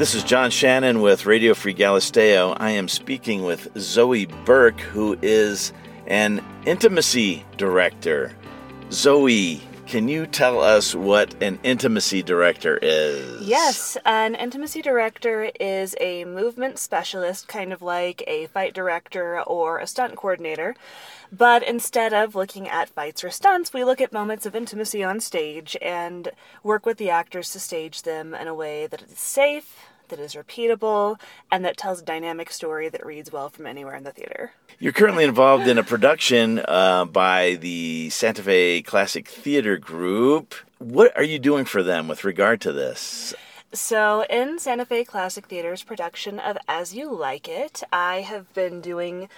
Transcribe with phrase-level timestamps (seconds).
[0.00, 2.56] This is John Shannon with Radio Free Galisteo.
[2.58, 5.74] I am speaking with Zoe Burke, who is
[6.06, 8.34] an intimacy director.
[8.90, 9.60] Zoe,
[9.90, 13.42] can you tell us what an intimacy director is?
[13.42, 19.80] Yes, an intimacy director is a movement specialist, kind of like a fight director or
[19.80, 20.76] a stunt coordinator.
[21.32, 25.18] But instead of looking at fights or stunts, we look at moments of intimacy on
[25.18, 26.30] stage and
[26.62, 29.74] work with the actors to stage them in a way that is safe,
[30.10, 31.18] that is repeatable,
[31.50, 34.52] and that tells a dynamic story that reads well from anywhere in the theater.
[34.78, 40.54] You're currently involved in a production uh, by the Santa Fe Classic Theater Group.
[40.78, 43.34] What are you doing for them with regard to this?
[43.72, 48.80] So, in Santa Fe Classic Theater's production of As You Like It, I have been
[48.80, 49.28] doing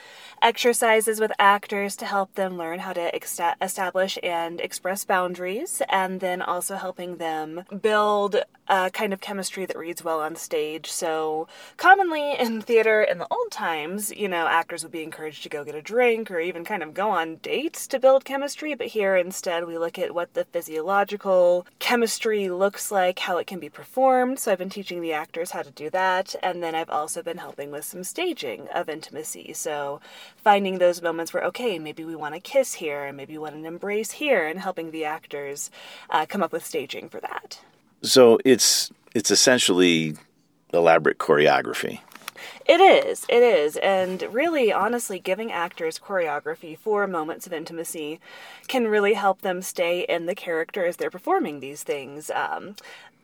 [0.40, 6.40] exercises with actors to help them learn how to establish and express boundaries, and then
[6.40, 8.36] also helping them build
[8.68, 10.90] a kind of chemistry that reads well on stage.
[10.90, 11.46] So,
[11.76, 15.62] commonly in theater in the old times, you know, actors would be encouraged to go
[15.62, 19.14] get a drink or even kind of go on dates to build chemistry, but here
[19.14, 24.21] instead we look at what the physiological chemistry looks like, how it can be performed
[24.22, 26.36] performed, so I've been teaching the actors how to do that.
[26.42, 29.52] And then I've also been helping with some staging of intimacy.
[29.52, 30.00] So
[30.36, 33.56] finding those moments where, okay, maybe we want to kiss here, and maybe we want
[33.56, 35.70] an embrace here, and helping the actors
[36.10, 37.60] uh, come up with staging for that.
[38.02, 40.14] So it's it's essentially
[40.72, 42.00] elaborate choreography.
[42.66, 43.76] It is, it is.
[43.76, 48.20] And really, honestly, giving actors choreography for moments of intimacy
[48.68, 52.30] can really help them stay in the character as they're performing these things.
[52.30, 52.76] Um,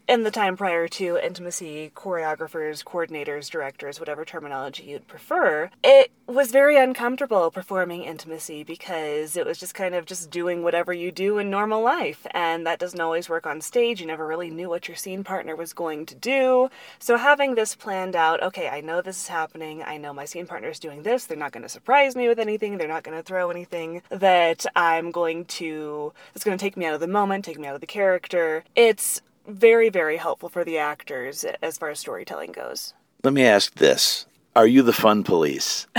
[0.08, 6.50] in the time prior to intimacy choreographers, coordinators, directors, whatever terminology you'd prefer, it was
[6.50, 11.38] very uncomfortable performing intimacy because it was just kind of just doing whatever you do
[11.38, 12.26] in normal life.
[12.30, 14.00] And that doesn't always work on stage.
[14.00, 16.70] You never really knew what your scene partner was going to do.
[16.98, 19.82] So having this planned out, okay, I know this is happening.
[19.82, 21.26] I know my scene partner is doing this.
[21.26, 22.78] They're not going to surprise me with anything.
[22.78, 26.86] They're not going to throw anything that I'm going to, it's going to take me
[26.86, 28.64] out of the moment, take me out of the character.
[28.74, 32.94] It's very, very helpful for the actors as far as storytelling goes.
[33.24, 35.86] Let me ask this Are you the fun police?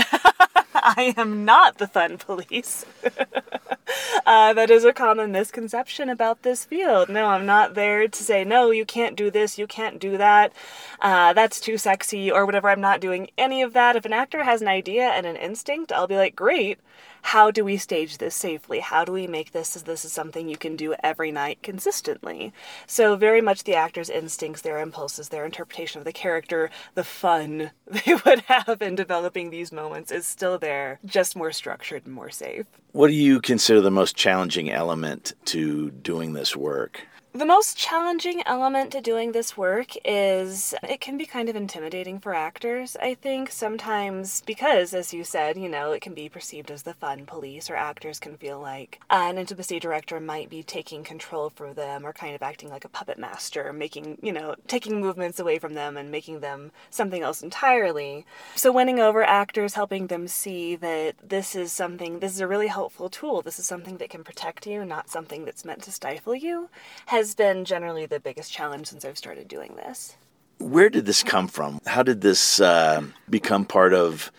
[0.74, 2.86] I am not the fun police.
[4.26, 7.10] uh, that is a common misconception about this field.
[7.10, 10.52] No, I'm not there to say, no, you can't do this, you can't do that,
[11.00, 12.70] uh, that's too sexy, or whatever.
[12.70, 13.96] I'm not doing any of that.
[13.96, 16.78] If an actor has an idea and an instinct, I'll be like, great
[17.22, 18.80] how do we stage this safely?
[18.80, 22.52] How do we make this as this is something you can do every night consistently?
[22.86, 27.70] So, very much the actor's instincts, their impulses, their interpretation of the character, the fun
[27.86, 32.30] they would have in developing these moments is still there, just more structured and more
[32.30, 32.66] safe.
[32.92, 37.06] What do you consider the most challenging element to doing this work?
[37.32, 42.18] The most challenging element to doing this work is it can be kind of intimidating
[42.18, 46.72] for actors, I think, sometimes because, as you said, you know, it can be perceived
[46.72, 51.04] as the fun police, or actors can feel like an intimacy director might be taking
[51.04, 55.00] control for them or kind of acting like a puppet master, making, you know, taking
[55.00, 58.26] movements away from them and making them something else entirely.
[58.56, 62.66] So, winning over actors, helping them see that this is something, this is a really
[62.66, 66.34] helpful tool, this is something that can protect you, not something that's meant to stifle
[66.34, 66.70] you,
[67.06, 70.16] has been generally the biggest challenge since I've started doing this.
[70.58, 71.80] Where did this come from?
[71.86, 74.30] How did this uh, become part of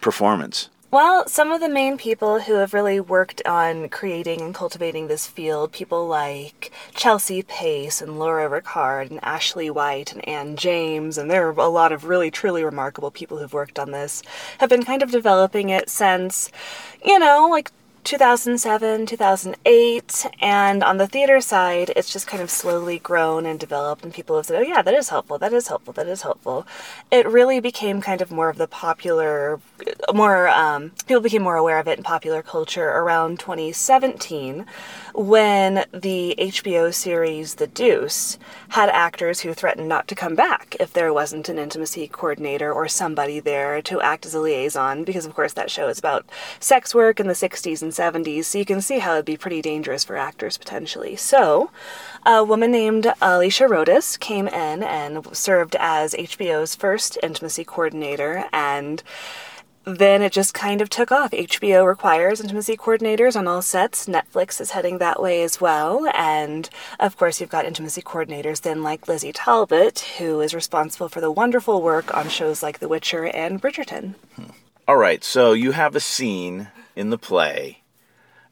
[0.00, 0.70] performance?
[0.90, 5.26] Well, some of the main people who have really worked on creating and cultivating this
[5.26, 11.30] field, people like Chelsea Pace and Laura Rikard and Ashley White and Anne James, and
[11.30, 14.22] there are a lot of really truly remarkable people who've worked on this,
[14.60, 16.50] have been kind of developing it since,
[17.04, 17.70] you know, like
[18.08, 24.02] 2007, 2008, and on the theater side, it's just kind of slowly grown and developed,
[24.02, 26.66] and people have said, oh, yeah, that is helpful, that is helpful, that is helpful.
[27.10, 29.60] It really became kind of more of the popular,
[30.14, 34.64] more, um, people became more aware of it in popular culture around 2017
[35.14, 38.38] when the HBO series The Deuce
[38.68, 42.88] had actors who threatened not to come back if there wasn't an intimacy coordinator or
[42.88, 46.24] somebody there to act as a liaison, because of course that show is about
[46.58, 49.62] sex work in the 60s and 70s, so you can see how it'd be pretty
[49.62, 51.16] dangerous for actors potentially.
[51.16, 51.70] So,
[52.24, 59.02] a woman named Alicia Rodis came in and served as HBO's first intimacy coordinator and
[59.96, 61.30] then it just kind of took off.
[61.30, 64.06] HBO requires intimacy coordinators on all sets.
[64.06, 66.10] Netflix is heading that way as well.
[66.14, 66.68] And
[67.00, 71.30] of course, you've got intimacy coordinators then like Lizzy Talbot, who is responsible for the
[71.30, 74.14] wonderful work on shows like The Witcher and Bridgerton.
[74.36, 74.50] Hmm.
[74.86, 77.82] All right, so you have a scene in the play,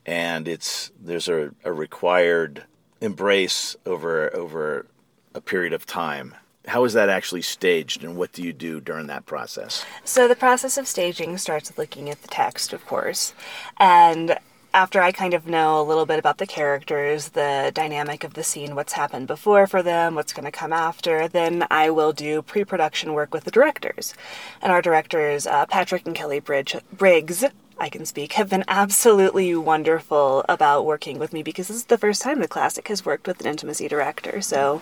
[0.06, 2.64] and it's there's a, a required
[3.00, 4.87] embrace over over
[5.35, 6.35] a period of time
[6.67, 9.85] how is that actually staged and what do you do during that process?
[10.05, 13.35] So the process of staging starts with looking at the text, of course.
[13.79, 14.37] And
[14.75, 18.43] after I kind of know a little bit about the characters, the dynamic of the
[18.43, 22.43] scene, what's happened before for them, what's going to come after, then I will do
[22.43, 24.12] pre production work with the directors.
[24.61, 27.44] And our directors, uh, Patrick and Kelly Bridge, Briggs,
[27.78, 31.99] I can speak, have been absolutely wonderful about working with me because this is the
[31.99, 34.40] first time the classic has worked with an intimacy director.
[34.40, 34.81] So,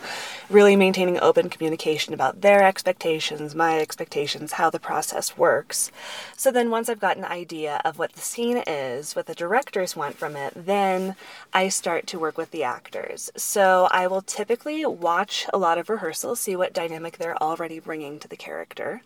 [0.49, 5.91] really maintaining open communication about their expectations, my expectations, how the process works.
[6.37, 9.97] So, then once I've got an idea of what the scene is, what the directors
[9.97, 11.17] want from it, then
[11.53, 13.29] I start to work with the actors.
[13.37, 18.21] So, I will typically watch a lot of rehearsals, see what dynamic they're already bringing
[18.21, 19.03] to the character.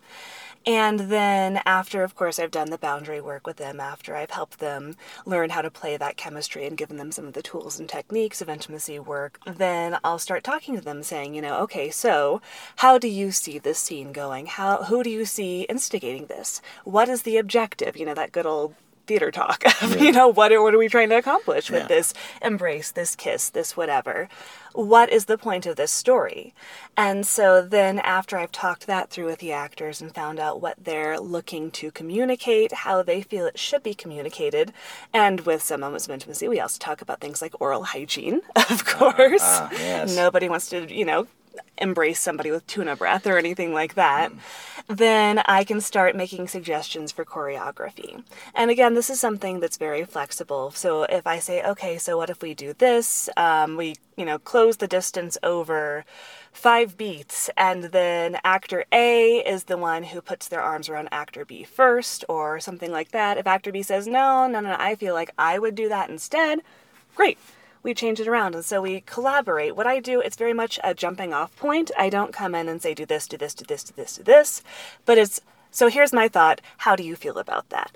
[0.65, 4.59] And then, after, of course, I've done the boundary work with them, after I've helped
[4.59, 4.95] them
[5.25, 8.41] learn how to play that chemistry and given them some of the tools and techniques
[8.41, 12.41] of intimacy work, then I'll start talking to them, saying, you know, okay, so
[12.77, 14.45] how do you see this scene going?
[14.47, 16.61] How, who do you see instigating this?
[16.83, 17.97] What is the objective?
[17.97, 18.75] You know, that good old
[19.09, 20.03] theater talk of, yeah.
[20.03, 21.87] you know, what are, what are we trying to accomplish with yeah.
[21.87, 22.13] this
[22.43, 24.29] embrace, this kiss, this whatever?
[24.73, 26.53] What is the point of this story?
[26.95, 30.75] And so then after I've talked that through with the actors and found out what
[30.81, 34.73] they're looking to communicate, how they feel it should be communicated,
[35.11, 38.85] and with some moments of intimacy, we also talk about things like oral hygiene, of
[38.85, 39.41] course.
[39.41, 40.15] Uh, uh, yes.
[40.15, 41.27] Nobody wants to, you know,
[41.77, 44.31] embrace somebody with tuna breath or anything like that,
[44.87, 48.23] then I can start making suggestions for choreography.
[48.55, 50.71] And again, this is something that's very flexible.
[50.71, 53.29] So if I say, okay, so what if we do this?
[53.37, 56.05] Um, we, you know, close the distance over
[56.51, 61.45] five beats, and then actor A is the one who puts their arms around actor
[61.45, 63.37] B first, or something like that.
[63.37, 66.61] If actor B says, no, no, no, I feel like I would do that instead,
[67.15, 67.37] great
[67.83, 69.75] we change it around and so we collaborate.
[69.75, 71.91] What I do, it's very much a jumping off point.
[71.97, 74.23] I don't come in and say, do this, do this, do this, do this, do
[74.23, 74.63] this,
[75.05, 75.41] but it's
[75.71, 76.61] so here's my thought.
[76.77, 77.95] How do you feel about that?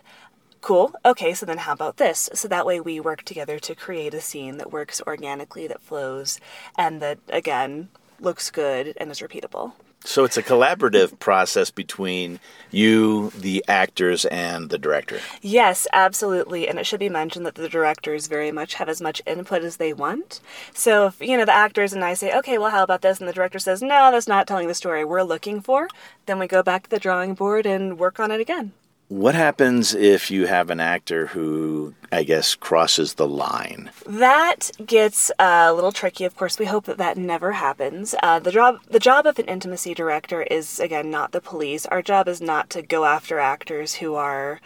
[0.61, 0.93] Cool.
[1.03, 2.29] Okay, so then how about this?
[2.33, 6.39] So that way we work together to create a scene that works organically, that flows,
[6.77, 7.89] and that, again,
[8.19, 9.73] looks good and is repeatable.
[10.05, 12.39] So it's a collaborative process between
[12.71, 15.19] you, the actors, and the director.
[15.41, 16.67] Yes, absolutely.
[16.67, 19.77] And it should be mentioned that the directors very much have as much input as
[19.77, 20.41] they want.
[20.73, 23.19] So if, you know, the actors and I say, okay, well, how about this?
[23.19, 25.87] And the director says, no, that's not telling the story we're looking for,
[26.25, 28.73] then we go back to the drawing board and work on it again.
[29.09, 33.91] What happens if you have an actor who, I guess, crosses the line?
[34.07, 36.23] That gets uh, a little tricky.
[36.23, 38.15] Of course, we hope that that never happens.
[38.23, 41.85] Uh, the job, the job of an intimacy director is again not the police.
[41.87, 44.59] Our job is not to go after actors who are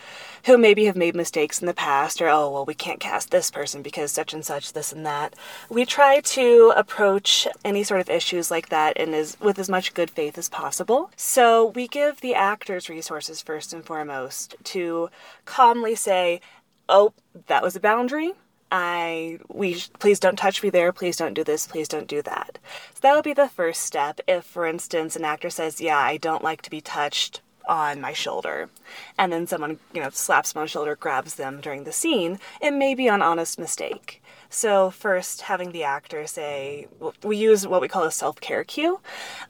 [0.45, 3.51] who maybe have made mistakes in the past or, oh, well, we can't cast this
[3.51, 5.35] person because such and such, this and that.
[5.69, 9.93] We try to approach any sort of issues like that in as, with as much
[9.93, 11.11] good faith as possible.
[11.17, 14.26] So we give the actors resources first and foremost
[14.63, 15.09] to
[15.45, 16.41] calmly say,
[16.89, 17.13] oh,
[17.47, 18.33] that was a boundary.
[18.69, 22.59] I we please don't touch me there, please don't do this, please don't do that.
[22.95, 24.19] So that would be the first step.
[24.27, 28.13] If for instance an actor says, "Yeah, I don't like to be touched on my
[28.13, 28.69] shoulder.
[29.17, 32.39] And then someone you know slaps the shoulder grabs them during the scene.
[32.61, 34.21] It may be an honest mistake.
[34.49, 36.87] So first having the actor say
[37.23, 39.01] we use what we call a self-care cue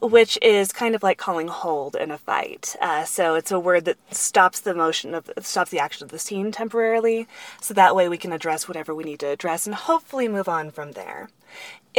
[0.02, 2.76] which is kind of like calling hold in a fight.
[2.82, 6.20] Uh, so it's a word that stops the motion of stops the action of the
[6.20, 7.28] scene temporarily.
[7.62, 10.72] So that way we can address whatever we need to address and hopefully move on
[10.72, 11.30] from there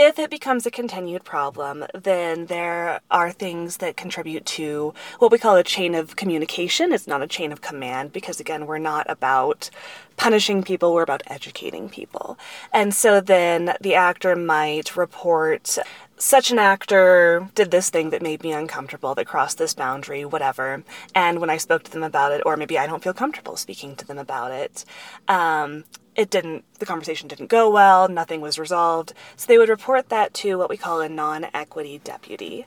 [0.01, 5.39] if it becomes a continued problem, then there are things that contribute to what we
[5.39, 6.93] call a chain of communication.
[6.93, 9.71] It's not a chain of command because, again, we're not about
[10.17, 12.39] punishing people, we're about educating people.
[12.73, 15.79] And so then the actor might report
[16.19, 20.83] such an actor did this thing that made me uncomfortable, that crossed this boundary, whatever.
[21.15, 23.97] And when I spoke to them about it, or maybe I don't feel comfortable speaking
[23.97, 24.85] to them about it,
[25.29, 25.85] um,
[26.17, 29.15] it didn't, the conversation didn't go well, nothing was resolved.
[29.37, 32.67] So they would report that to what we call a non equity deputy.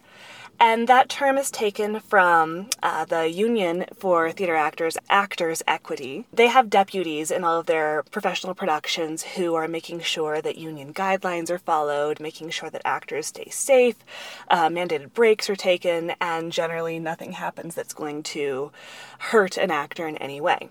[0.63, 6.27] And that term is taken from uh, the Union for Theater Actors, Actors Equity.
[6.31, 10.93] They have deputies in all of their professional productions who are making sure that union
[10.93, 13.95] guidelines are followed, making sure that actors stay safe,
[14.49, 18.71] uh, mandated breaks are taken, and generally nothing happens that's going to
[19.17, 20.69] hurt an actor in any way.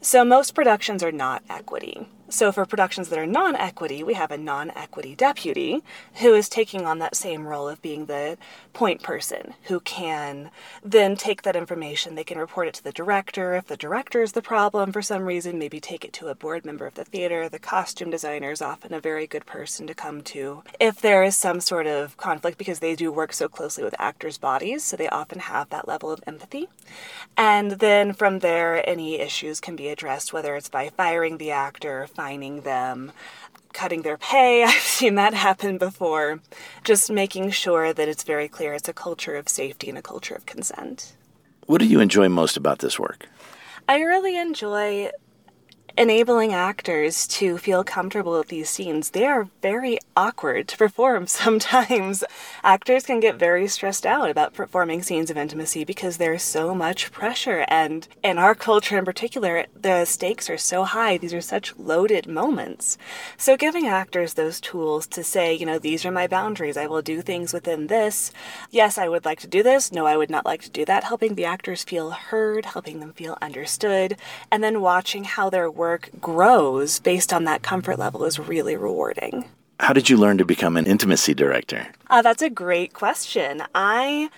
[0.00, 2.06] So most productions are not equity.
[2.32, 5.82] So, for productions that are non equity, we have a non equity deputy
[6.14, 8.38] who is taking on that same role of being the
[8.72, 10.50] point person who can
[10.82, 12.14] then take that information.
[12.14, 13.54] They can report it to the director.
[13.54, 16.64] If the director is the problem for some reason, maybe take it to a board
[16.64, 17.50] member of the theater.
[17.50, 20.62] The costume designer is often a very good person to come to.
[20.80, 24.38] If there is some sort of conflict, because they do work so closely with actors'
[24.38, 26.70] bodies, so they often have that level of empathy.
[27.36, 32.06] And then from there, any issues can be addressed, whether it's by firing the actor,
[32.22, 33.10] fining them,
[33.72, 34.62] cutting their pay.
[34.70, 36.38] I've seen that happen before.
[36.84, 40.36] Just making sure that it's very clear it's a culture of safety and a culture
[40.36, 41.14] of consent.
[41.66, 43.28] What do you enjoy most about this work?
[43.88, 45.10] I really enjoy
[45.96, 49.10] enabling actors to feel comfortable with these scenes.
[49.10, 52.24] They are very awkward to perform sometimes.
[52.64, 57.12] actors can get very stressed out about performing scenes of intimacy because there's so much
[57.12, 57.64] pressure.
[57.68, 61.18] And in our culture in particular, the stakes are so high.
[61.18, 62.98] These are such loaded moments.
[63.36, 66.76] So giving actors those tools to say, you know, these are my boundaries.
[66.76, 68.32] I will do things within this.
[68.70, 69.92] Yes, I would like to do this.
[69.92, 71.04] No, I would not like to do that.
[71.04, 74.16] Helping the actors feel heard, helping them feel understood,
[74.50, 75.72] and then watching how work
[76.20, 79.44] grows based on that comfort level is really rewarding.
[79.80, 81.88] How did you learn to become an intimacy director?
[82.08, 83.62] Uh, that's a great question.
[83.74, 84.30] I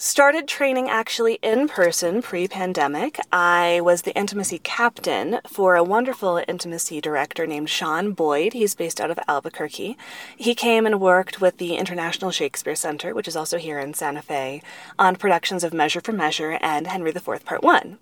[0.00, 3.18] Started training actually in person pre pandemic.
[3.32, 8.52] I was the intimacy captain for a wonderful intimacy director named Sean Boyd.
[8.52, 9.98] He's based out of Albuquerque.
[10.36, 14.22] He came and worked with the International Shakespeare Center, which is also here in Santa
[14.22, 14.62] Fe,
[15.00, 17.98] on productions of Measure for Measure and Henry IV, Part 1.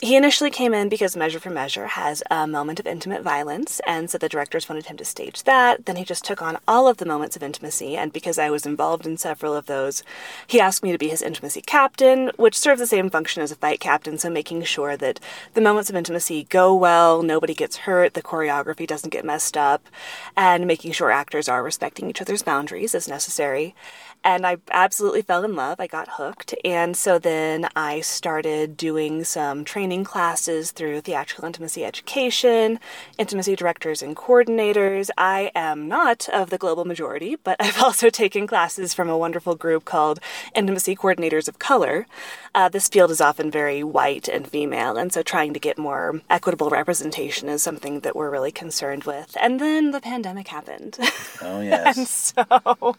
[0.00, 4.08] He initially came in because Measure for Measure has a moment of intimate violence, and
[4.08, 5.84] so the directors wanted him to stage that.
[5.84, 8.64] Then he just took on all of the moments of intimacy, and because I was
[8.64, 10.02] involved in several of those,
[10.46, 13.56] he asked me to be his intimacy captain, which serves the same function as a
[13.56, 15.18] fight captain, so making sure that
[15.54, 19.88] the moments of intimacy go well, nobody gets hurt, the choreography doesn't get messed up,
[20.36, 23.74] and making sure actors are respecting each other's boundaries as necessary
[24.24, 25.78] and I absolutely fell in love.
[25.78, 26.54] I got hooked.
[26.64, 32.80] And so then I started doing some training classes through theatrical intimacy education,
[33.18, 35.10] intimacy directors and coordinators.
[35.18, 39.54] I am not of the global majority, but I've also taken classes from a wonderful
[39.54, 40.20] group called
[40.54, 42.06] Intimacy Coordinators of Color.
[42.54, 46.20] Uh, this field is often very white and female, and so trying to get more
[46.28, 49.34] equitable representation is something that we're really concerned with.
[49.40, 50.98] And then the pandemic happened.
[51.42, 51.96] Oh, yes.
[51.96, 52.96] and so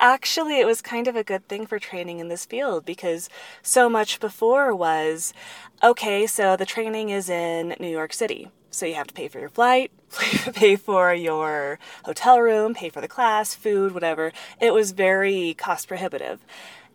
[0.00, 3.28] actually, it was kind of a good thing for training in this field because
[3.62, 5.32] so much before was
[5.82, 8.50] okay, so the training is in New York City.
[8.74, 9.92] So you have to pay for your flight,
[10.54, 14.32] pay for your hotel room, pay for the class, food, whatever.
[14.60, 16.40] It was very cost prohibitive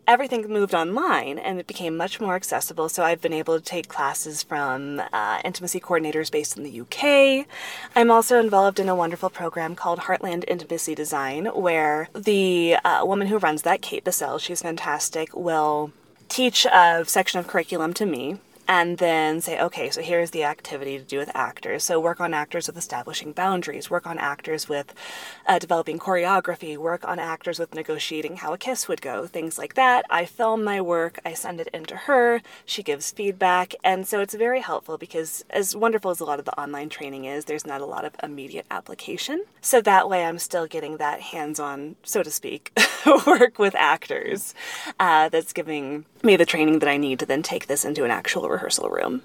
[0.06, 2.88] everything moved online and it became much more accessible.
[2.88, 7.46] So I've been able to take classes from uh, intimacy coordinators based in the UK.
[7.94, 13.28] I'm also involved in a wonderful program called Heartland Intimacy Design, where the uh, woman
[13.28, 15.92] who runs that, Kate Bissell, she's fantastic, will
[16.28, 18.38] teach a section of curriculum to me
[18.70, 21.82] and then say, okay, so here's the activity to do with actors.
[21.82, 24.94] So work on actors with establishing boundaries, work on actors with
[25.44, 29.74] uh, developing choreography, work on actors with negotiating how a kiss would go, things like
[29.74, 30.04] that.
[30.08, 34.20] I film my work, I send it in to her, she gives feedback, and so
[34.20, 37.66] it's very helpful because as wonderful as a lot of the online training is, there's
[37.66, 39.46] not a lot of immediate application.
[39.60, 42.78] So that way I'm still getting that hands-on, so to speak,
[43.26, 44.54] work with actors
[45.00, 48.10] uh, that's giving me the training that I need to then take this into an
[48.10, 49.22] actual rehearsal room.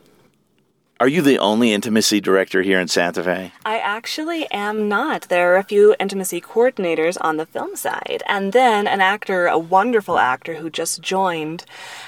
[0.98, 3.52] Are you the only intimacy director here in Santa Fe?
[3.66, 5.24] I actually am not.
[5.24, 9.60] There are a few intimacy coordinators on the film side, and then an actor, a
[9.60, 11.66] wonderful actor who just joined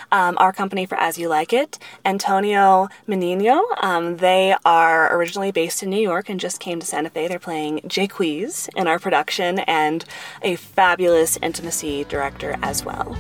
[0.10, 3.66] um, our company for As You Like It, Antonio Menino.
[3.82, 7.28] Um, they are originally based in New York and just came to Santa Fe.
[7.28, 10.06] They're playing Jaques in our production and
[10.42, 13.18] a fabulous intimacy director as well.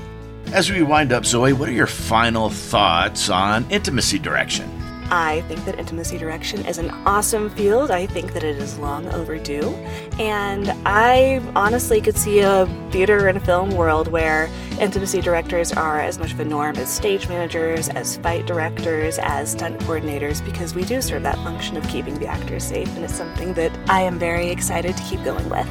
[0.54, 4.72] As we wind up, Zoe, what are your final thoughts on intimacy direction?
[5.10, 7.92] I think that intimacy direction is an awesome field.
[7.92, 9.74] I think that it is long overdue.
[10.20, 14.50] And I honestly could see a theater and film world where
[14.80, 19.52] intimacy directors are as much of a norm as stage managers, as fight directors, as
[19.52, 22.94] stunt coordinators, because we do serve that function of keeping the actors safe.
[22.96, 25.68] And it's something that I am very excited to keep going with.